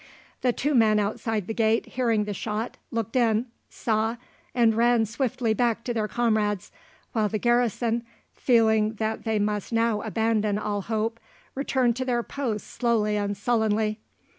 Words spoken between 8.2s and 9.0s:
feeling